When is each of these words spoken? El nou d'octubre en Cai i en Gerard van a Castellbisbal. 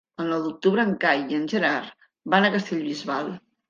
El 0.21 0.29
nou 0.29 0.39
d'octubre 0.45 0.85
en 0.85 0.95
Cai 1.05 1.23
i 1.35 1.39
en 1.41 1.47
Gerard 1.53 2.11
van 2.37 2.51
a 2.51 2.55
Castellbisbal. 2.61 3.37